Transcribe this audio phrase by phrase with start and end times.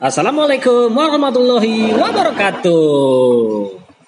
[0.00, 2.80] Assalamualaikum warahmatullahi wabarakatuh.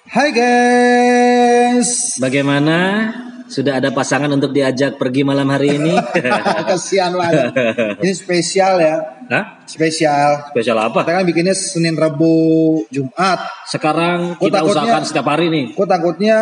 [0.09, 2.17] Hai guys.
[2.17, 3.13] Bagaimana?
[3.45, 5.93] Sudah ada pasangan untuk diajak pergi malam hari ini?
[6.73, 7.53] Kasihan banget.
[8.01, 9.21] Ini spesial ya.
[9.29, 9.61] Hah?
[9.69, 10.49] Spesial.
[10.49, 11.05] Spesial apa?
[11.05, 13.45] Kita kan bikinnya Senin, Rabu, Jumat.
[13.69, 15.77] Sekarang kita takutnya- usahakan setiap hari nih.
[15.77, 16.37] Kok takutnya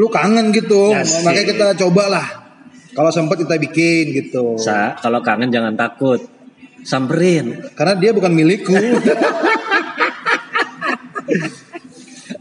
[0.00, 0.96] lu kangen gitu.
[0.96, 1.20] Asik.
[1.20, 2.26] Makanya kita cobalah.
[2.96, 4.56] Kalau sempat kita bikin gitu.
[4.56, 6.32] Sa, kalau kangen jangan takut.
[6.86, 7.74] Samperin.
[7.74, 8.70] Karena dia bukan milikku.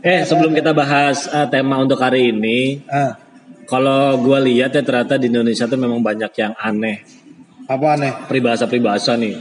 [0.06, 3.18] Eh, sebelum kita bahas eh, tema untuk hari ini, ah,
[3.66, 7.02] kalau gua lihat ya ternyata di Indonesia tuh memang banyak yang aneh.
[7.66, 8.14] apa aneh?
[8.30, 9.34] Peribahasa-peribahasa nih.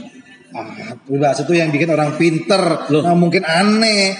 [0.49, 2.89] Ah, bahasa itu yang bikin orang pinter.
[2.89, 3.05] Loh.
[3.05, 4.17] Nah, mungkin aneh.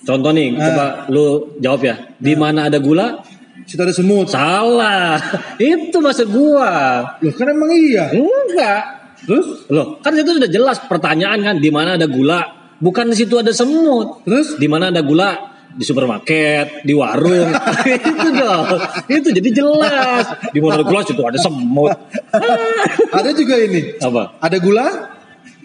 [0.00, 0.64] Contoh nih, Ah.
[0.72, 1.96] coba lu jawab ya.
[2.16, 3.20] Di mana ada gula?
[3.68, 4.32] Situ ada semut.
[4.32, 5.20] Salah.
[5.60, 6.72] Itu maksud gua.
[7.20, 8.08] Loh kan emang iya.
[8.08, 9.03] Enggak.
[9.24, 9.68] Terus?
[9.72, 12.40] Loh, kan itu sudah jelas pertanyaan kan di mana ada gula?
[12.80, 14.24] Bukan di situ ada semut.
[14.28, 14.60] Terus?
[14.60, 15.52] Di mana ada gula?
[15.74, 17.50] Di supermarket, di warung.
[17.96, 18.66] itu dong.
[19.10, 20.24] Itu jadi jelas.
[20.52, 21.90] Di mana ada gula situ ada semut.
[23.18, 23.98] Ada juga ini.
[24.02, 24.38] Apa?
[24.42, 24.86] Ada gula?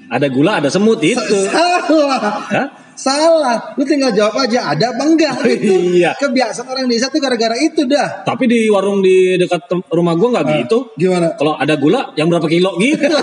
[0.09, 1.37] Ada gula, ada semut itu.
[1.53, 2.41] Salah.
[2.49, 2.67] Hah?
[2.99, 3.79] Salah.
[3.79, 5.39] Lu tinggal jawab aja ada apa enggak.
[5.55, 6.03] Itu.
[6.03, 6.19] Iya.
[6.19, 8.27] Kebiasaan orang desa tuh gara-gara itu dah.
[8.27, 10.91] Tapi di warung di dekat rumah gua nggak gitu.
[10.99, 11.31] Gimana?
[11.39, 13.07] Kalau ada gula, yang berapa kilo gitu.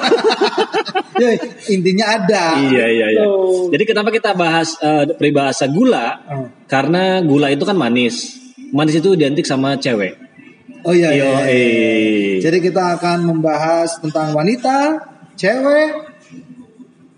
[1.17, 1.33] Ya,
[1.73, 2.61] intinya ada.
[2.61, 3.25] iya iya iya.
[3.25, 3.73] Oh.
[3.73, 6.21] Jadi kenapa kita bahas eh, peribahasa gula?
[6.29, 6.45] Oh.
[6.69, 8.37] Karena gula itu kan manis.
[8.69, 10.13] Manis itu identik sama cewek.
[10.85, 11.41] Oh iya, iya, iya.
[11.49, 12.37] eh.
[12.45, 15.09] Jadi kita akan membahas tentang wanita,
[15.41, 16.06] cewek,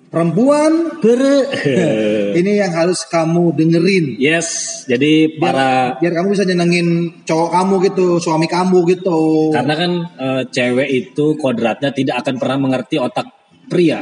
[0.09, 0.99] perempuan.
[0.99, 1.49] Ber-
[2.39, 4.17] Ini yang harus kamu dengerin.
[4.17, 4.83] yes.
[4.85, 6.89] Jadi Biar, para biar kamu bisa nyenengin
[7.23, 9.53] cowok kamu gitu, suami kamu gitu.
[9.53, 13.29] karena kan eh, cewek itu kodratnya tidak akan pernah mengerti otak
[13.69, 14.01] pria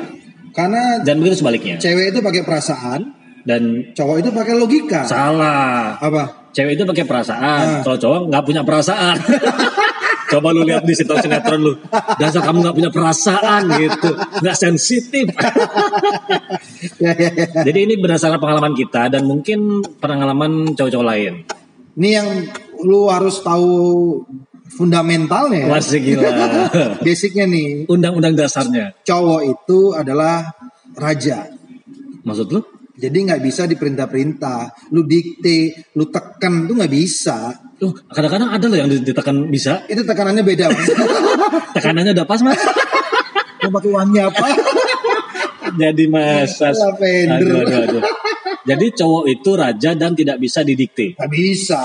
[0.55, 1.77] Karena dan begitu sebaliknya.
[1.77, 3.01] cewek itu pakai perasaan,
[3.47, 5.05] Dan cowok itu pakai logika.
[5.05, 5.95] salah.
[6.01, 6.51] Apa?
[6.51, 7.83] Cewek itu pakai perasaan, Ah.
[7.85, 9.17] kalau cowok nggak punya perasaan.
[10.37, 11.73] Coba lu lihat di sinetron sinetron lu,
[12.21, 14.11] dasar kamu nggak punya perasaan gitu,
[14.45, 15.33] nggak sensitif.
[17.65, 21.33] Jadi ini berdasarkan pengalaman kita dan mungkin pengalaman cowok-cowok lain.
[21.97, 22.29] Ini yang
[22.85, 23.73] lu harus tahu
[24.77, 25.65] fundamentalnya.
[25.65, 25.73] ya.
[25.73, 26.29] Masih gila.
[27.05, 28.93] Basicnya nih, Undang-undang dasarnya.
[29.01, 30.53] cowok itu adalah
[30.93, 31.49] raja.
[32.29, 32.61] Maksud lu?
[32.97, 34.93] Jadi nggak bisa diperintah-perintah.
[34.93, 37.53] Lu dikte, lu tekan tuh nggak bisa.
[37.77, 39.85] Loh, kadang-kadang ada loh yang ditekan bisa.
[39.85, 40.73] Itu tekanannya beda.
[40.73, 40.89] Mas.
[41.77, 42.57] Tekanannya udah pas mas.
[43.69, 44.47] Mau pakai wangi apa?
[45.81, 46.05] Jadi.
[46.09, 47.37] Lavender.
[47.37, 48.03] Aduh, aduh, aduh.
[48.67, 51.15] Jadi cowok itu raja dan tidak bisa didikte.
[51.21, 51.83] Nggak bisa.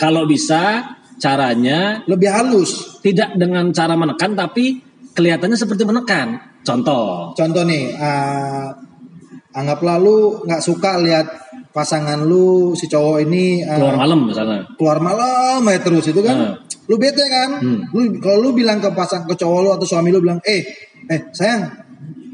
[0.00, 3.00] Kalau bisa caranya Lebih halus.
[3.04, 4.80] tidak dengan cara menekan tapi
[5.14, 6.40] kelihatannya seperti menekan.
[6.66, 7.30] Contoh.
[7.38, 8.74] Contoh nih, ah,
[9.54, 11.45] anggaplah lu nggak suka lihat
[11.76, 14.64] pasangan lu si cowok ini ah, Keluar malam misalnya.
[14.74, 16.54] keluar malam aja terus itu kan Hmm.
[16.86, 17.84] lu bete kan Hmm.
[17.92, 20.64] lu kalau lu bilang ke pasang ke cowok lu atau suami lu bilang eh
[21.06, 21.68] eh sayang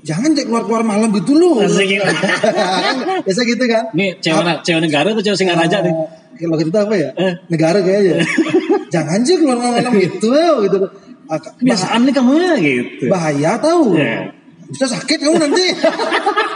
[0.01, 1.59] jangan cek keluar keluar malam gitu lu.
[1.63, 5.95] Kan biasa gitu kan Ini cewek, cewek negara atau cewek Singaraja nih?
[5.95, 6.07] Eh,
[6.41, 7.35] kalau gitu apa ya Eh.
[7.49, 8.23] negara kayaknya
[8.95, 10.31] jangan sih keluar malam gitu
[10.63, 10.77] gitu
[11.25, 13.05] Ah, Kebiasaan nih kamu ya gitu.
[13.09, 14.31] bahaya tahu Ya.
[14.69, 15.65] bisa sakit kamu nanti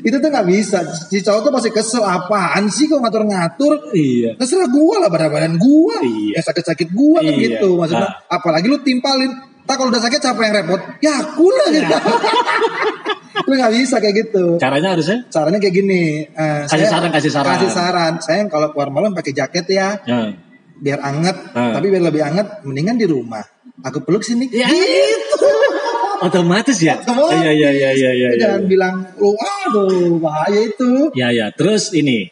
[0.00, 4.34] itu tuh nggak bisa si cowok tuh pasti kesel apaan sih kok ngatur-ngatur Iya.
[4.34, 6.38] terserah gua lah badan badan gua Iya.
[6.38, 7.58] ya sakit sakit gua kan Iya.
[7.58, 8.12] gitu maksudnya Nah.
[8.30, 9.30] apalagi lu timpalin
[9.62, 11.92] tak kalau udah sakit siapa yang repot ya aku lah gitu
[13.46, 15.18] lu nggak bisa kayak gitu Caranya harusnya?
[15.28, 17.52] caranya kayak gini eh, Kasih saran, kasih saran.
[17.54, 20.32] kasih saran sayang kalau keluar malam pakai jaket ya Ya.
[20.74, 21.72] biar anget Hmm.
[21.72, 23.44] tapi biar lebih anget mendingan di rumah
[23.80, 24.66] aku peluk sini Ya.
[24.66, 25.46] gitu
[26.22, 26.98] Otomatis ya?
[26.98, 27.38] Otomatis.
[27.40, 28.28] Iya, iya, iya, iya.
[28.34, 31.50] Lu jangan bilang lu aduh bahaya itu Ya, ya.
[31.54, 32.28] Terus ini,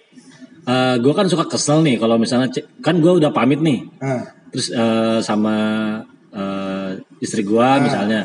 [0.99, 2.51] gue kan suka kesel nih kalau misalnya,
[2.83, 3.87] kan gue udah pamit nih.
[4.03, 5.57] nah, Terus eh, sama
[6.33, 8.25] eh, istri gue misalnya,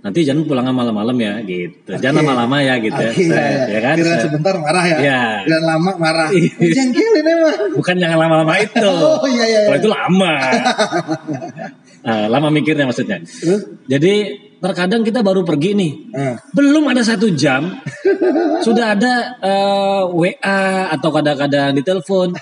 [0.00, 1.92] nanti jangan pulang malam-malam ya gitu.
[2.00, 2.26] Jangan Oke.
[2.26, 3.12] lama-lama ya gitu ya.
[3.12, 3.96] Oke, Saya- ya, ya kan?
[4.00, 4.96] Kira sebentar marah ya.
[4.96, 5.22] Iya.
[5.44, 6.28] Kira lama marah.
[6.32, 6.72] Iya.
[6.72, 7.56] Jengkelin emang.
[7.76, 8.88] Bukan jangan lama-lama itu.
[8.88, 9.82] Oh, iya, iya, Kalau iya.
[9.84, 10.32] itu lama.
[12.00, 13.20] Nah, lama mikirnya maksudnya.
[13.20, 13.84] Terus?
[13.84, 14.14] Jadi
[14.60, 15.92] terkadang kita baru pergi nih.
[16.12, 17.68] Nah, Belum ada satu jam
[18.66, 20.60] sudah ada eh, WA
[20.92, 22.32] atau kadang-kadang di telepon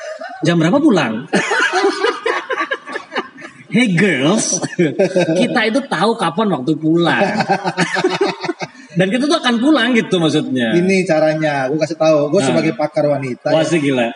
[0.43, 1.27] jam berapa pulang?
[3.69, 4.65] Hey girls,
[5.37, 7.21] kita itu tahu kapan waktu pulang.
[8.99, 10.73] Dan kita tuh akan pulang gitu maksudnya.
[10.73, 11.69] ini caranya.
[11.69, 12.33] Gue kasih tahu.
[12.33, 12.49] Gue Nah.
[12.49, 13.53] sebagai pakar wanita.
[13.53, 13.77] Wah ya.
[13.77, 14.09] gila.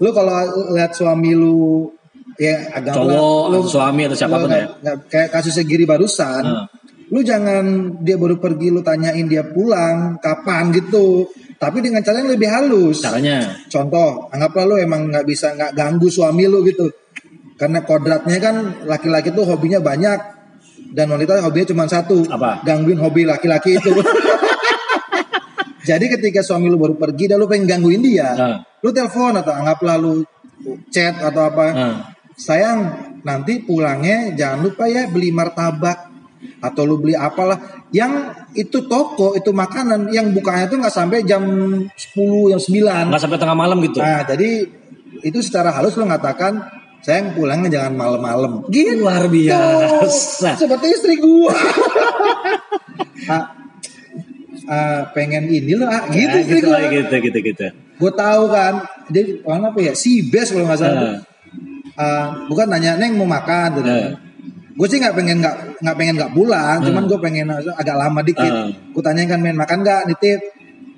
[0.00, 0.34] lu kalau
[0.72, 1.92] lihat suami lu
[2.36, 4.66] ya agak Cowok, atau suami atau siapa pun ya.
[5.06, 6.42] kayak kasusnya Giri barusan.
[6.42, 6.66] Hmm.
[7.12, 7.64] lu jangan
[8.00, 11.28] dia baru pergi lu tanyain dia pulang kapan gitu
[11.60, 13.52] tapi dengan cara yang lebih halus Caranya.
[13.68, 16.88] contoh anggaplah lu emang nggak bisa nggak ganggu suami lu gitu
[17.54, 18.56] karena kodratnya kan
[18.88, 20.18] laki-laki tuh hobinya banyak
[20.96, 22.64] dan wanita hobinya cuma satu Apa?
[22.64, 23.92] gangguin hobi laki-laki itu
[25.88, 28.58] jadi ketika suami lu baru pergi dan lu pengen gangguin dia Nah.
[28.80, 30.24] lu telepon atau anggaplah lu
[30.88, 31.66] chat atau apa.
[32.42, 32.78] Sayang
[33.22, 36.10] nanti pulangnya jangan lupa ya beli martabak
[36.58, 41.42] atau lu beli apalah yang itu toko itu makanan yang bukanya tuh nggak sampai jam
[41.86, 44.02] 10 jam 9 Nggak sampai tengah malam gitu.
[44.02, 44.66] nah jadi
[45.22, 46.58] itu secara halus lu mengatakan
[47.02, 50.58] sayang pulangnya jangan malam-malam gitu Luar biasa.
[50.58, 51.50] seperti istri gua
[53.34, 53.44] ah,
[54.66, 57.66] ah, pengen ini loh ah, gitu Ya, istri gitu, gua oh, gitu, gitu, gitu.
[58.02, 58.74] gue tahu kan
[59.10, 61.31] dia apa ya si best kalau nggak salah Ah.
[61.94, 63.88] Ah, bukan nanya neng mau makan gitu.
[63.88, 64.10] Ah.
[64.72, 68.48] gue sih nggak pengen nggak nggak pengen nggak pulang cuman gue pengen agak lama dikit
[68.48, 68.72] Ah.
[68.72, 70.40] gue tanyain kan men makan nggak nitip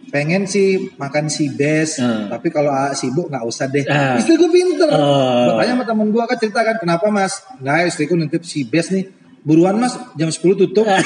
[0.07, 2.31] pengen sih makan si best Ah.
[2.31, 4.15] tapi kalau ah, sibuk nggak usah deh Ah.
[4.15, 5.51] istri gue pinter Ah.
[5.51, 9.11] makanya sama temen gue kan cerita kan kenapa mas nggak istriku nitip si best nih
[9.43, 10.87] buruan mas jam 10 tutup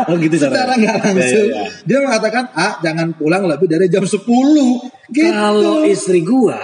[0.00, 1.68] Oh gitu secara nggak langsung Ya, ya, ya.
[1.82, 4.20] dia mengatakan ah jangan pulang lebih dari jam 10
[5.08, 6.60] gitu Kalau istri gua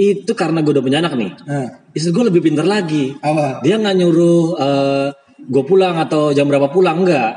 [0.00, 1.30] itu karena gue udah punya anak nih.
[1.42, 3.12] nah, Istri gue lebih pintar lagi.
[3.14, 4.56] apa Dia nggak nyuruh
[5.42, 7.32] gue pulang atau jam berapa pulang enggak.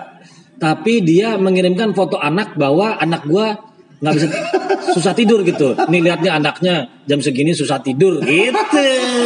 [0.56, 3.51] Tapi dia mengirimkan foto anak bahwa anak gua
[4.00, 4.27] nggak bisa
[4.95, 5.75] susah tidur gitu.
[5.88, 8.56] Nih lihatnya anaknya jam segini susah tidur gitu.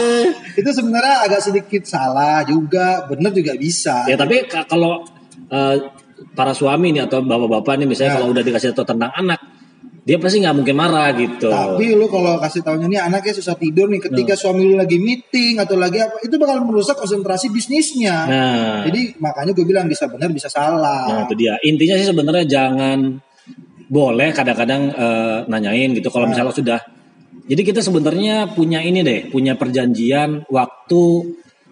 [0.59, 5.05] itu sebenarnya agak sedikit salah juga bener juga bisa Ya tapi ka- kalau
[5.47, 5.75] eh,
[6.33, 8.17] para suami nih atau bapak-bapak nih misalnya Ya.
[8.17, 9.37] kalau udah dikasih tahu tentang anak,
[10.07, 11.51] dia pasti nggak mungkin marah gitu.
[11.51, 15.59] Tapi lu kalau kasih tahunya nih anaknya susah tidur nih ketika suami lu lagi meeting
[15.59, 18.15] atau lagi apa itu bakal merusak konsentrasi bisnisnya.
[18.23, 21.27] Nah, Jadi makanya gue bilang bisa benar bisa nah salah.
[21.27, 21.59] itu dia.
[21.59, 23.19] Intinya sih sebenarnya jangan
[23.87, 26.31] boleh kadang-kadang eh, nanyain gitu kalau Nah.
[26.31, 26.79] misalnya sudah.
[27.43, 31.03] Jadi kita sebenarnya punya ini deh, punya perjanjian waktu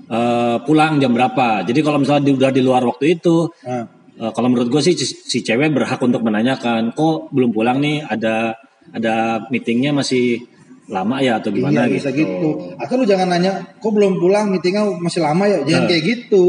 [0.05, 1.63] eh, pulang jam berapa.
[1.63, 4.95] Jadi kalau misalnya di- udah di luar waktu itu, Nah, Eh, kalau menurut gue sih
[4.95, 8.00] si, cewek berhak untuk menanyakan, kok belum pulang nih?
[8.07, 8.56] Ada
[8.95, 10.39] ada meetingnya masih
[10.88, 11.95] lama ya atau gimana iya gitu?
[12.00, 12.50] bisa gitu.
[12.79, 15.59] Atau lu jangan nanya, kok belum pulang meetingnya masih lama ya?
[15.67, 15.89] Jangan Nah.
[15.91, 16.45] kayak gitu.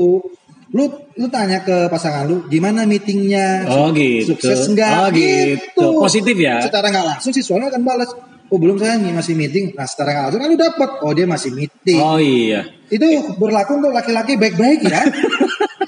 [0.77, 0.85] Lu
[1.17, 3.65] lu tanya ke pasangan lu, gimana meetingnya?
[3.67, 4.37] Oh, gitu.
[4.37, 4.93] Sukses enggak?
[4.93, 5.87] Oh, gitu.
[5.99, 6.63] Positif ya?
[6.63, 8.11] Secara nggak langsung si suami akan balas.
[8.47, 9.75] Oh belum saya nih masih meeting.
[9.75, 10.91] Nah secara nggak langsung kan lu dapat.
[11.03, 11.99] Oh dia masih meeting.
[11.99, 12.63] Oh iya.
[12.87, 15.03] Itu berlaku untuk laki-laki baik-baik ya.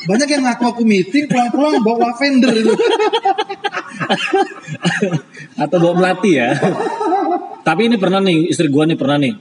[0.08, 2.72] Banyak yang ngaku aku meeting pulang-pulang bawa lavender itu.
[5.55, 6.56] atau bawa melati ya.
[7.60, 9.34] Tapi ini pernah nih istri gua nih pernah nih.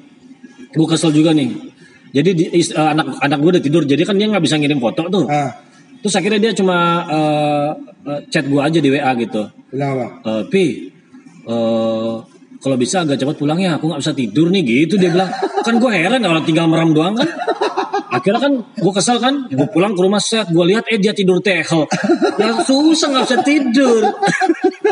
[0.75, 1.50] Gue kesel juga nih.
[2.12, 4.80] Jadi di, is- eh, anak anak gue udah tidur, jadi kan dia nggak bisa ngirim
[4.80, 5.25] foto tuh.
[5.28, 5.52] Ah,
[5.98, 6.78] Terus akhirnya dia cuma
[7.08, 7.69] eh,
[8.28, 9.48] chat gua aja di WA gitu.
[9.72, 10.08] bilang apa?
[10.24, 10.66] Eh, Pi,
[11.48, 12.14] eh,
[12.58, 15.31] kalau bisa agak cepat pulang ya, aku nggak bisa tidur nih gitu dia bilang.
[15.64, 17.28] Kan gue heran orang tinggal merem doang kan.
[18.18, 21.38] Akhirnya kan gue kesel kan, gue pulang ke rumah set, gue lihat eh dia tidur
[21.40, 21.86] tehel.
[22.42, 24.02] Ya susah nggak bisa tidur.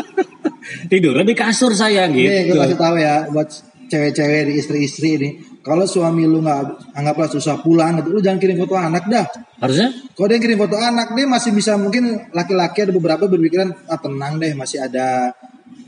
[0.90, 2.58] Tidurnya di kasur saya Nih gue gitu.
[2.58, 3.48] kasih tahu ya buat
[3.86, 5.28] cewek-cewek di istri-istri ini.
[5.62, 9.26] Kalau suami lu nggak anggaplah susah pulang gitu, lu jangan kirim foto anak dah.
[9.58, 9.90] Harusnya?
[10.14, 14.38] Kalau dia kirim foto anak, dia masih bisa mungkin laki-laki ada beberapa berpikiran ah tenang
[14.38, 15.34] deh masih ada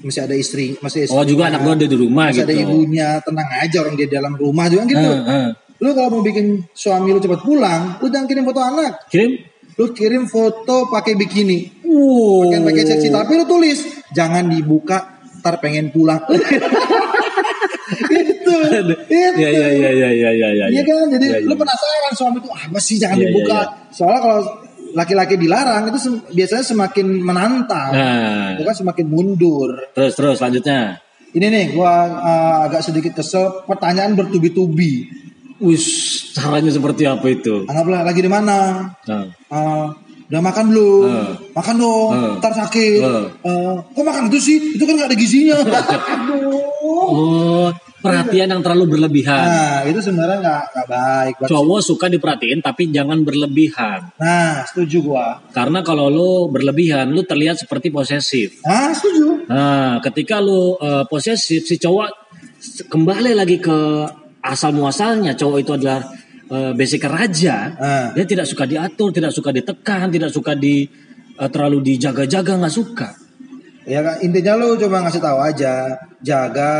[0.02, 2.50] masih ada istri, masih Oh juga anak gue ada di rumah masih gitu.
[2.50, 4.98] ada ibunya, tenang aja orang dia dalam rumah juga gitu.
[4.98, 5.50] Heeh, heeh.
[5.78, 9.06] Lu kalau mau bikin suami lu cepat pulang, lu jangan kirim foto anak.
[9.06, 9.38] Kirim?
[9.74, 12.50] Lu kirim foto pakai bikini, Wow.
[12.50, 13.78] pakai pakai seksi, tapi lu tulis
[14.10, 16.18] jangan dibuka, ntar pengen pulang.
[18.10, 19.38] itu, itu.
[19.38, 20.66] Ya ya ya ya ya ya ya.
[20.68, 21.46] Iya kan, jadi Ya, ya.
[21.46, 23.58] lu penasaran suami itu apa sih jangan Iya, iya, dibuka.
[23.58, 23.66] iya.
[23.90, 24.38] Soalnya kalau
[24.88, 29.70] laki-laki dilarang itu sem- biasanya semakin menantang, Nah, bukan semakin mundur.
[29.94, 30.98] terus terus selanjutnya.
[31.28, 33.62] Ini nih, gua uh, agak sedikit kesel.
[33.62, 35.06] Pertanyaan bertubi-tubi.
[35.58, 35.84] Wis,
[36.38, 37.66] caranya seperti apa itu?
[37.66, 38.86] Anggaplah lagi di mana?
[39.10, 39.26] Nah.
[39.50, 39.90] Uh,
[40.30, 41.08] udah makan belum?
[41.10, 41.32] Eh.
[41.50, 42.32] Makan dong, Eh.
[42.38, 43.00] ntar sakit.
[43.02, 43.26] Eh.
[43.42, 44.56] Uh, kok makan itu sih?
[44.78, 45.58] Itu kan gak ada gizinya.
[46.14, 46.62] Aduh.
[47.08, 49.34] Oh, perhatian yang terlalu berlebihan.
[49.42, 51.34] Nah, itu sebenarnya nggak nggak baik.
[51.50, 54.14] Cowok suka diperhatiin tapi jangan berlebihan.
[54.20, 55.42] Nah, setuju gua.
[55.50, 58.62] Karena kalau lu berlebihan, lu terlihat seperti posesif.
[58.62, 59.50] Nah, setuju.
[59.50, 62.08] Nah, ketika lu eh, posesif, si cowok
[62.86, 63.78] kembali lagi ke
[64.42, 65.34] asal muasalnya.
[65.34, 66.00] Cowok itu adalah
[66.48, 67.56] eh, basic raja.
[67.76, 70.86] Nah, Dia tidak suka diatur, tidak suka ditekan, tidak suka di
[71.38, 73.08] eh, terlalu dijaga-jaga, nggak suka.
[73.88, 76.72] ya kan intinya lu coba ngasih tahu aja, jaga.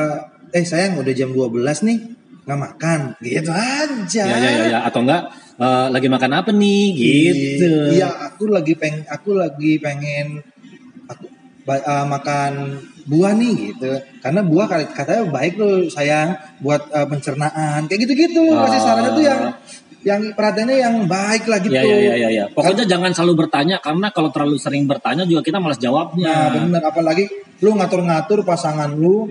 [0.53, 1.99] Eh sayang, udah jam 12 nih,
[2.45, 3.01] nggak makan.
[3.25, 4.23] Gitu aja.
[4.29, 4.79] Ya, ya, ya, ya.
[4.85, 7.97] Atau enggak, eh, lagi makan apa nih gitu.
[7.97, 10.45] Iya, aku lagi peng aku lagi pengen
[11.71, 12.53] eh, makan
[13.05, 13.89] buah nih gitu.
[14.21, 17.85] Karena buah katanya baik loh sayang buat eh, pencernaan.
[17.85, 18.85] Kayak gitu-gitu loh kasih Ah.
[18.85, 19.41] sarannya tuh yang
[19.99, 21.75] yang perhatiannya yang baik lah gitu.
[21.75, 22.45] Ya, ya, ya, ya, ya.
[22.49, 26.35] Pokoknya jangan selalu bertanya karena kalau terlalu sering bertanya juga kita malas Nah, jawabnya.
[26.55, 27.27] bener apalagi
[27.61, 29.27] lu ngatur-ngatur pasangan lu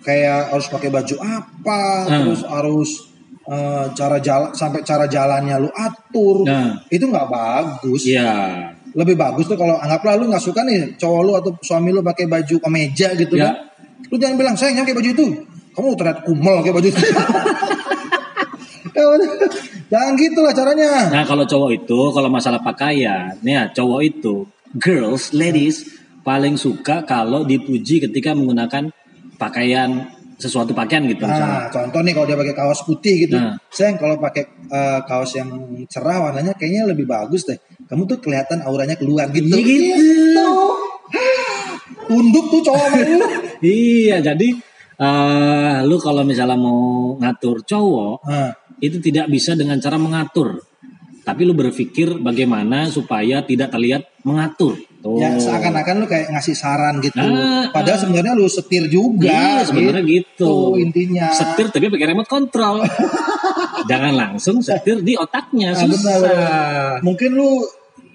[0.00, 2.22] kayak harus pakai baju apa, Hmm.
[2.22, 2.90] terus harus
[3.46, 6.42] eh, cara jalan sampai cara jalannya lu atur.
[6.42, 6.82] Nah.
[6.86, 8.02] Itu nggak bagus.
[8.06, 8.74] Iya.
[8.96, 12.24] Lebih bagus tuh kalau anggaplah lu nggak suka nih cowok lu atau suami lu pakai
[12.24, 13.52] baju kemeja gitu Ya.
[13.52, 13.54] kan.
[14.08, 15.26] Lu jangan bilang sayang jangan pakai baju itu.
[15.76, 17.00] Kamu terlihat kumel pakai baju itu.
[19.92, 21.12] jangan gitu lah caranya.
[21.12, 24.48] Nah kalau cowok itu kalau masalah pakaian, ya cowok itu
[24.80, 25.84] girls, ladies
[26.24, 28.90] paling suka kalau dipuji ketika menggunakan
[29.36, 31.24] pakaian sesuatu pakaian gitu.
[31.24, 31.66] misalnya.
[31.66, 33.36] Nah, contoh nih kalau dia pakai kaos putih gitu.
[33.40, 33.56] Nah.
[33.72, 35.48] Sayang kalau pakai eh, kaos yang
[35.88, 37.56] cerah warnanya kayaknya lebih bagus deh.
[37.88, 39.56] Kamu tuh kelihatan auranya keluar gitu.
[39.56, 40.48] Iya gitu.
[42.06, 43.18] Tunduk tuh cowok lu.
[43.64, 44.52] Iya jadi
[44.96, 48.52] eh lu kalau misalnya mau ngatur cowok Nah,
[48.84, 50.60] itu tidak bisa dengan cara mengatur,
[51.24, 54.76] tapi lu berpikir bagaimana supaya tidak terlihat mengatur.
[55.06, 55.16] Tuh.
[55.16, 57.22] ya seakan-akan lu kayak ngasih saran gitu.
[57.22, 59.30] Ah, Padahal sebenarnya lu setir juga.
[59.30, 60.74] Iya sebenarnya gitu.
[60.76, 61.30] intinya.
[61.30, 62.82] Setir tapi pakai remote control.
[63.90, 66.16] Jangan langsung setir di otaknya Ah, benar, susah.
[66.20, 66.94] benar.
[67.00, 67.50] Mungkin lu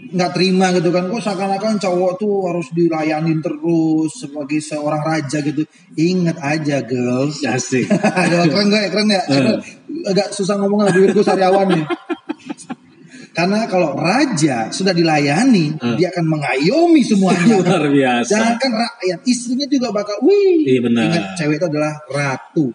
[0.01, 5.61] nggak terima gitu kan kok seakan-akan cowok tuh harus dilayanin terus sebagai seorang raja gitu
[5.93, 7.85] ingat aja girls Asik.
[8.49, 9.61] Keren gak keren ya Eh.
[10.01, 11.85] agak susah ngomong lah bibirku sariawan nih
[13.41, 15.95] karena kalau raja sudah dilayani Eh.
[15.97, 18.29] dia akan mengayomi semuanya Luar biasa.
[18.29, 21.03] jangan rakyat istrinya juga bakal wih Iya, benar.
[21.09, 22.69] ingat cewek itu adalah ratu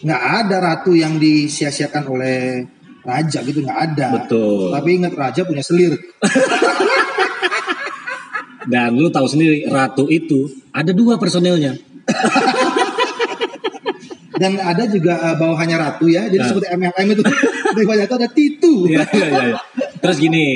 [0.00, 2.64] nggak ada ratu yang disia-siakan oleh
[3.00, 4.72] raja gitu nggak ada Betul.
[4.72, 5.92] tapi ingat raja punya selir
[8.62, 11.74] Dan lu tahu sendiri ratu itu ada dua personelnya.
[14.36, 16.48] dan ada juga uh, bawahannya ratu ya jadi Nah.
[16.48, 17.22] seperti MLM itu
[17.70, 19.56] di bawahnya itu ada titu iya, iya, iya.
[20.00, 20.46] Terus gini,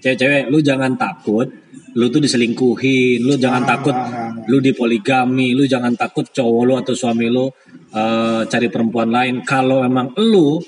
[0.00, 1.48] cewek-cewek, lu jangan takut,
[1.94, 6.74] lu tuh diselingkuhin, lu jangan Ah, takut, ah, lu dipoligami, lu jangan takut cowok lu
[6.76, 7.48] atau suami lu
[7.92, 9.40] eh, cari perempuan lain.
[9.42, 10.60] Kalau memang lu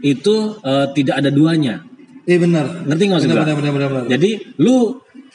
[0.00, 1.82] itu eh, tidak ada duanya,
[2.22, 3.46] iya benar ngerti nggak maksud benar gua?
[3.46, 4.04] benar benar benar benar.
[4.10, 4.30] Jadi
[4.62, 4.76] lu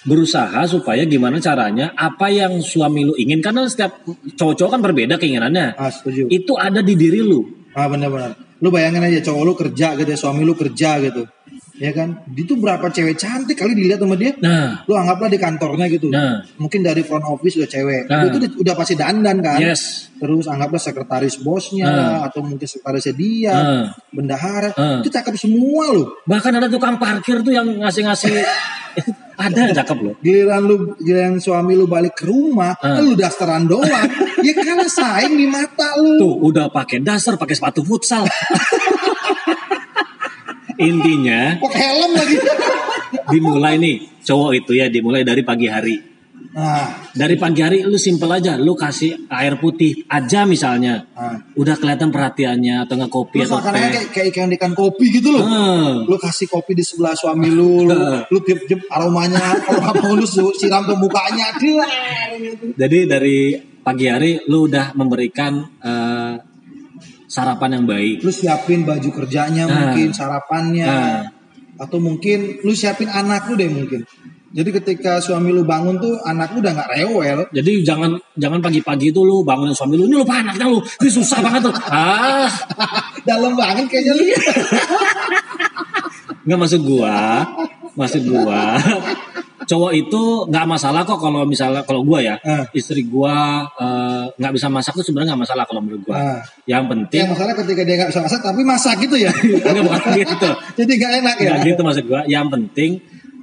[0.03, 4.03] berusaha supaya gimana caranya apa yang suami lu ingin karena setiap
[4.35, 5.75] cowok-cowok kan berbeda keinginannya.
[5.75, 7.43] ah setuju Itu ada di diri lu.
[7.73, 11.27] ah benar benar lu bayangin aja cowok lu kerja gitu ya suami lu kerja gitu
[11.73, 15.89] ya kan itu berapa cewek cantik kali dilihat sama dia Nah, lu anggaplah di kantornya
[15.89, 16.45] gitu Nah.
[16.55, 18.29] mungkin dari front office udah cewek Nah.
[18.29, 20.13] itu udah, pasti dandan kan yes.
[20.15, 22.19] terus anggaplah sekretaris bosnya Nah.
[22.23, 23.85] atau mungkin sekretarisnya dia Nah.
[24.07, 25.01] bendahara Nah.
[25.01, 28.37] itu cakep semua loh Bahkan ada tukang parkir tuh yang ngasih-ngasih
[29.33, 30.13] ada cakep loh.
[30.21, 33.01] giliran lu giliran suami lu balik ke rumah Ah.
[33.01, 33.89] lu dasteran doang
[34.45, 38.29] ya kalah saing di mata lu Tuh udah pakai dasar, pakai sepatu futsal.
[40.77, 42.37] Intinya pakai helm lagi
[43.29, 45.95] dimulai nih cowok itu ya dimulai dari pagi hari.
[46.53, 51.01] nah, Dari pagi hari lu simpel aja, lu kasih air putih aja misalnya.
[51.13, 51.37] nah.
[51.57, 53.73] Udah kelihatan perhatiannya atau nggak kopi Lu atau teh.
[53.73, 55.45] kayak, kayak ikan ikan kopi gitu loh
[56.05, 57.95] lu kasih kopi di sebelah suami lu lu,
[58.29, 61.47] lu tiup tiup aromanya aroma mau lu siram ke mukanya.
[62.77, 63.37] Jadi dari
[63.83, 66.33] pagi hari lu udah memberikan eh,
[67.33, 68.21] sarapan yang baik.
[68.21, 69.73] lu siapin baju kerjanya Nah.
[69.89, 71.21] mungkin sarapannya Nah.
[71.81, 74.05] atau mungkin lu siapin anak lu deh mungkin
[74.53, 79.09] jadi ketika suami lu bangun tuh anak lu udah nggak rewel Jadi jangan jangan pagi-pagi
[79.09, 81.73] itu lu bangunin suami lu, ini lupa anaknya lu, ini susah banget tuh.
[81.89, 82.45] Ah,
[83.25, 84.23] dalam banget kayaknya lu
[86.45, 87.41] nggak maksud gua,
[87.97, 88.77] maksud gua.
[89.65, 92.63] Cowok itu nggak masalah kok kalau misalnya kalau gua ya, Ah.
[92.71, 93.33] istri gua
[93.73, 96.15] eh, nggak bisa masak tuh sebenarnya nggak masalah kalau menurut gua.
[96.15, 96.39] Ah.
[96.63, 100.01] Yang penting yang masalah ketika dia nggak bisa masak tapi masak gitu ya nggak bukan
[100.21, 100.49] gitu.
[100.75, 102.21] jadi nggak enak ya Nggak gitu maksud gua.
[102.25, 102.91] Yang penting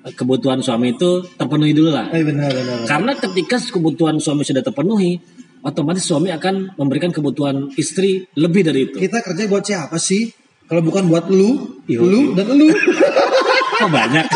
[0.00, 2.06] eh, kebutuhan suami itu terpenuhi dulu lah.
[2.10, 5.20] eh benar benar Karena ketika kebutuhan suami sudah terpenuhi,
[5.60, 8.96] otomatis suami akan memberikan kebutuhan istri lebih dari itu.
[8.96, 10.32] kita kerja buat siapa sih
[10.64, 12.00] kalau bukan buat lu Yo.
[12.00, 12.70] lu dan lu
[13.80, 14.26] Kok banyak?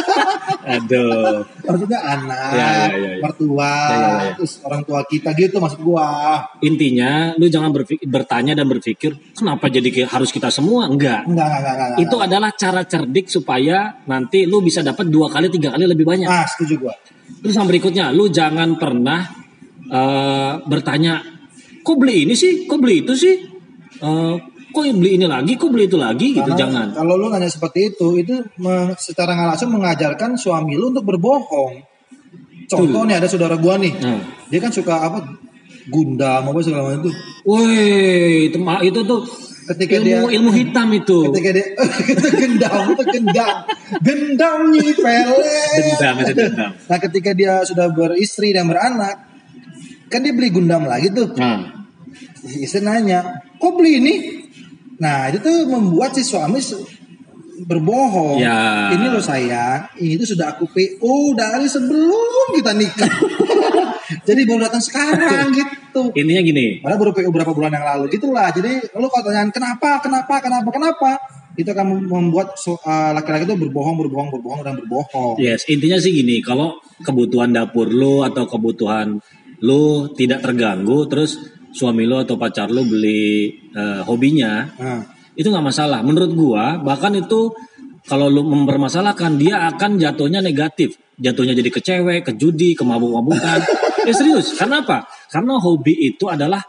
[0.65, 1.45] Aduh.
[1.61, 3.21] maksudnya anak, Ya, ya, ya, ya.
[3.21, 4.33] mertua, Ya, ya, ya.
[4.41, 6.41] terus orang tua kita gitu maksud gua.
[6.65, 10.89] Intinya, lu jangan berpikir, bertanya dan berpikir, kenapa jadi harus kita semua?
[10.89, 11.29] Enggak.
[11.29, 12.01] Enggak, enggak, enggak, enggak.
[12.09, 16.29] Itu adalah cara cerdik supaya nanti lu bisa dapat dua kali, tiga kali lebih banyak.
[16.29, 16.95] Ah, setuju gua.
[17.45, 19.21] Terus yang berikutnya, lu jangan pernah
[19.85, 21.21] eh, bertanya,
[21.85, 23.37] kok beli ini sih, kok beli itu sih?
[24.01, 24.37] Eh,
[24.75, 26.43] kok beli ini lagi, kok beli itu lagi gitu.
[26.45, 26.87] Karena Jangan.
[26.93, 31.79] Kalau lu nanya seperti itu, itu me- secara nggak langsung mengajarkan suami lu untuk berbohong.
[32.65, 34.21] Contoh nih ada saudara gua nih, Nah.
[34.49, 35.19] dia kan suka apa
[35.85, 37.13] Gundam apa segala macam itu.
[37.45, 37.77] Woi,
[38.49, 39.21] itu, itu tuh
[39.65, 41.29] Ketika ilmu dia ilmu hitam itu.
[41.29, 41.67] ketika dia
[42.13, 43.57] itu gendam itu gendam
[43.99, 45.41] gendam nih pelet
[45.75, 46.71] Dendam itu dendam.
[46.85, 49.25] nah ketika dia sudah beristri dan beranak
[50.09, 51.65] kan dia beli gundam lagi tuh Nah,
[52.45, 53.25] istri nanya
[53.57, 54.15] kok beli ini
[55.01, 56.59] nah itu tuh membuat si suami
[57.65, 58.91] berbohong Ya.
[58.93, 63.15] ini loh sayang ini tuh sudah aku PO dari sebelum kita nikah
[64.29, 66.67] jadi baru datang sekarang gitu intinya gini.
[66.83, 68.51] Padahal baru PO berapa bulan yang lalu gitulah.
[68.51, 71.11] Jadi lu kalau tanyaan kenapa, kenapa, kenapa, kenapa,
[71.55, 75.39] itu akan membuat so- uh, laki-laki itu berbohong, berbohong, berbohong dan berbohong.
[75.39, 79.23] Yes, intinya sih gini, kalau kebutuhan dapur lu atau kebutuhan
[79.63, 81.39] lu tidak terganggu, terus
[81.75, 85.03] suami lu atau pacar lu beli eh, hobinya, Nah,
[85.35, 86.01] itu nggak masalah.
[86.07, 87.51] Menurut gua, bahkan itu
[88.07, 90.95] kalau lu mempermasalahkan, dia akan jatuhnya negatif.
[91.19, 93.59] Jatuhnya jadi ke cewek, ke judi, ke mabuk-mabukan.
[94.09, 95.09] ya serius, karena apa?
[95.31, 96.63] Karena hobi itu adalah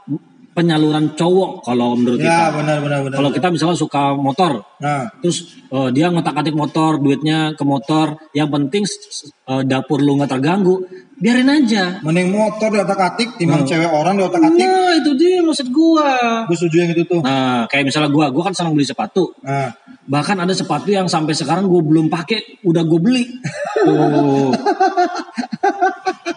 [0.56, 2.64] penyaluran cowok kalau menurut ya kita.
[2.64, 3.18] benar, benar, benar.
[3.20, 8.48] Kalau kita misalnya suka motor, nah, terus eh, dia ngotak-atik motor, duitnya ke motor, yang
[8.48, 10.88] penting eh, dapur lu nggak terganggu,
[11.20, 12.00] biarin aja.
[12.00, 14.64] mending motor di otak atik, timbang cewek orang di otak atik.
[14.64, 16.48] Nah itu dia maksud gua.
[16.48, 17.20] Gue setuju yang itu tuh.
[17.20, 19.36] Nah kayak misalnya gua, gua kan senang beli sepatu.
[19.44, 23.26] Nah, Bahkan ada sepatu yang sampai sekarang gue belum pakai, udah gue beli.
[23.86, 24.54] Tuh.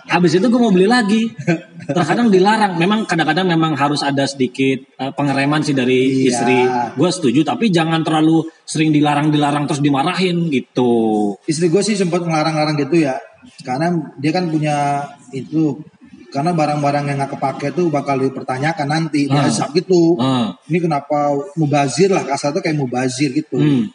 [0.08, 1.28] Habis itu gue mau beli lagi.
[1.86, 2.74] Terkadang dilarang.
[2.74, 6.28] Memang kadang-kadang memang harus ada sedikit eh, pengereman sih dari Iya.
[6.32, 6.58] istri.
[6.96, 11.36] Gue setuju, tapi jangan terlalu sering dilarang-dilarang terus dimarahin gitu.
[11.44, 13.20] istri gue sih sempat ngelarang-larang gitu ya.
[13.60, 15.76] Karena dia kan punya itu
[16.28, 19.44] karena barang-barang yang nggak kepake tuh bakal dipertanyakan nanti Ah.
[19.44, 20.16] diazab gitu.
[20.16, 23.56] Ah, Ini kenapa mubazir lah kasar tuh kayak mubazir gitu.
[23.56, 23.92] hmm.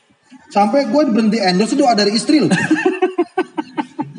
[0.49, 2.49] Sampai gue berhenti endorse itu doa dari istri loh.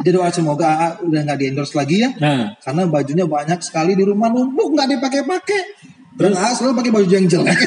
[0.05, 2.13] Dia doa semoga udah nggak di endorse lagi ya.
[2.21, 5.63] Nah, Karena bajunya banyak sekali di rumah numpuk nggak dipakai-pakai.
[6.15, 7.61] Dan AA selalu pakai baju yang jelek.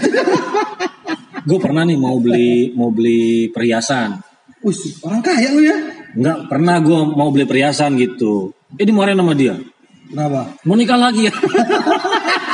[1.48, 4.22] gue pernah nih mau beli mau beli perhiasan.
[4.62, 5.78] Wih, orang kaya lu ya.
[6.14, 8.54] Enggak pernah gue mau beli perhiasan gitu.
[8.78, 9.58] Eh dimarahin sama dia.
[10.08, 10.56] Kenapa?
[10.64, 11.34] Mau nikah lagi ya?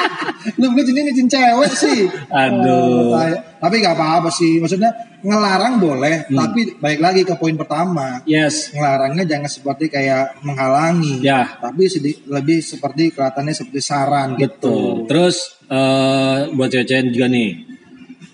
[0.60, 2.00] Lu ngecin ini ngecin cewek sih.
[2.28, 3.16] Aduh.
[3.16, 3.28] Oh,
[3.64, 4.60] tapi nggak apa-apa sih.
[4.60, 4.92] Maksudnya
[5.24, 8.20] ngelarang boleh, tapi baik lagi ke poin pertama.
[8.28, 8.76] Yes.
[8.76, 11.24] Ngelarangnya jangan seperti kayak menghalangi.
[11.24, 11.48] Ya.
[11.64, 14.44] Tapi sedi- lebih seperti kelihatannya seperti saran Betul.
[14.44, 14.76] gitu.
[15.08, 15.36] Terus
[15.72, 17.52] eh buat cewek-cewek juga nih,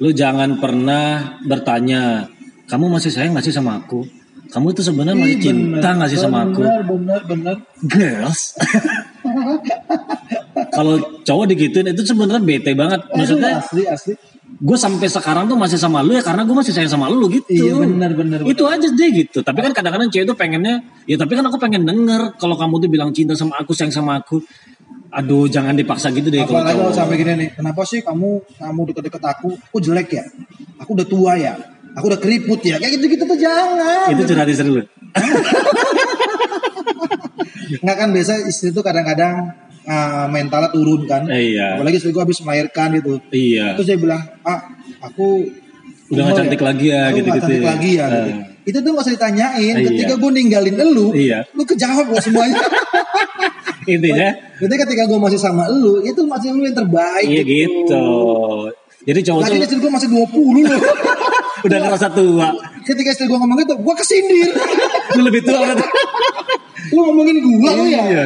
[0.02, 2.26] lu jangan pernah bertanya,
[2.66, 4.02] kamu masih sayang nggak sih sama aku?
[4.50, 6.66] Kamu tuh sebenarnya masih Ih, cinta nggak sih sama aku?
[6.66, 7.56] Bener, bener, bener.
[7.86, 8.58] Girls.
[10.80, 10.96] Kalau
[11.28, 13.04] cowok digituin itu sebenarnya bete banget.
[13.12, 14.16] Maksudnya, asli, asli.
[14.64, 17.52] gue sampai sekarang tuh masih sama lu ya karena gue masih sayang sama lu gitu.
[17.52, 19.44] Iya, bener, bener, Itu aja deh gitu.
[19.44, 22.88] Tapi kan kadang-kadang cewek tuh pengennya, ya tapi kan aku pengen denger kalau kamu tuh
[22.88, 24.40] bilang cinta sama aku, sayang sama aku.
[25.12, 28.82] Aduh, jangan dipaksa gitu deh kalau Apalagi kalau sampai gini nih, kenapa sih kamu kamu
[28.96, 30.24] deket-deket aku, aku jelek ya?
[30.80, 31.60] Aku udah tua ya?
[32.00, 32.80] Aku udah keriput ya?
[32.80, 34.16] Kayak gitu-gitu tuh jangan.
[34.16, 34.88] Itu curhat istri lu.
[37.84, 39.52] Nggak kan biasa istri tuh kadang-kadang
[39.90, 41.26] uh, mentalnya turun kan.
[41.26, 41.76] Eh, iya.
[41.76, 43.18] Apalagi istri gue habis melahirkan gitu.
[43.34, 43.74] Iya.
[43.76, 44.60] Terus dia bilang, ah
[45.02, 45.50] aku
[46.10, 47.70] Udah umur cantik lagi ya, Aku nggak gitu-gitu cantik ya.
[47.70, 48.06] lagi ya.
[48.10, 48.32] gitu.
[48.34, 48.46] Ah.
[48.66, 49.76] Itu tuh gak usah ditanyain.
[49.78, 49.86] Iya.
[49.90, 51.40] Ketika gue ninggalin elu, Iya.
[51.54, 52.58] lu kejawab loh semuanya.
[53.94, 54.30] Intinya,
[54.62, 57.26] Jadi ketika gue masih sama elu, itu masih lu yang terbaik.
[57.26, 58.06] iya gitu.
[59.10, 60.82] Jadi cowok Lagi istri gue masih 20 loh.
[61.66, 62.48] udah ngerasa tua.
[62.86, 64.54] ketika istri gue ngomong gitu, gue kesindir.
[65.18, 65.74] Lu lebih tua.
[67.00, 68.04] lu ngomongin gue lu ya?
[68.06, 68.26] Iya.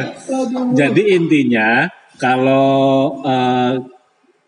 [0.74, 2.74] Jadi intinya kalau
[3.22, 3.72] eh,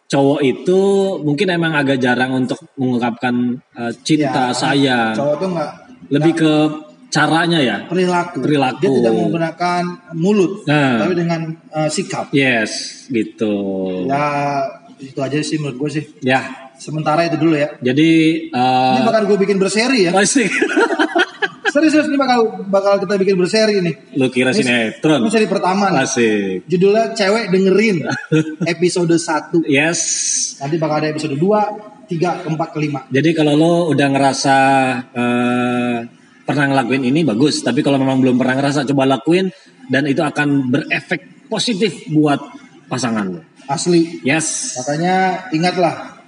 [0.07, 0.81] cowok itu
[1.21, 3.35] mungkin emang agak jarang untuk mengungkapkan
[3.73, 5.15] eh, cinta, Ya, sayang.
[5.15, 5.71] Cowok tuh nggak
[6.07, 6.53] Lebih ke
[7.09, 7.77] caranya ya.
[7.87, 8.43] perilaku.
[8.43, 8.83] Perilaku.
[8.83, 11.01] Dia tidak menggunakan mulut, Nah.
[11.01, 12.29] tapi dengan uh, sikap.
[12.31, 13.55] Yes, gitu.
[14.05, 14.63] Ya
[14.97, 16.05] itu aja sih menurut gue sih.
[16.21, 17.73] Ya, Sementara itu dulu ya.
[17.81, 18.11] jadi
[18.47, 20.13] Ini eh bakal gue bikin berseri ya.
[20.13, 20.45] pasti
[21.77, 22.39] Serius, serius ini bakal
[22.73, 23.93] bakal kita bikin berseri ini.
[24.17, 25.29] lu kira Ini sinetron.
[25.29, 26.09] seri pertama nih.
[26.09, 26.65] Asik.
[26.65, 28.01] Judulnya cewek dengerin
[28.73, 29.61] episode 1.
[29.69, 30.01] Yes.
[30.57, 33.05] Nanti bakal ada episode 2, 3, 4, kelima.
[33.13, 34.57] Jadi kalau lo udah ngerasa
[35.13, 35.97] eh,
[36.49, 39.53] pernah ngelakuin ini bagus, tapi kalau memang belum pernah ngerasa coba lakuin
[39.93, 42.41] dan itu akan berefek positif buat
[42.89, 43.45] pasangan lo.
[43.69, 44.25] Asli.
[44.25, 44.81] Yes.
[44.81, 46.25] Makanya ingatlah,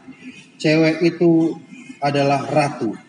[0.60, 1.56] cewek itu
[2.04, 3.07] adalah ratu.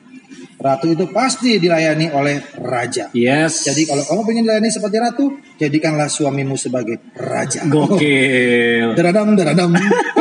[0.59, 3.07] Ratu itu pasti dilayani oleh raja.
[3.15, 3.63] Yes.
[3.63, 7.63] Jadi kalau kamu pengen dilayani seperti ratu, jadikanlah suamimu sebagai raja.
[7.63, 8.91] gokil.
[8.99, 9.71] Daradam, daradam.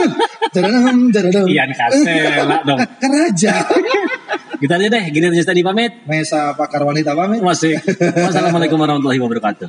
[0.55, 1.44] Jaradam, jaradam.
[1.44, 2.79] Ian Kasela dong.
[2.81, 3.68] Kan raja.
[4.59, 6.07] Kita aja deh, gini aja tadi pamit.
[6.09, 7.44] Mesa pakar wanita pamit.
[7.44, 7.77] Masih.
[8.24, 9.68] Wassalamualaikum warahmatullahi wabarakatuh.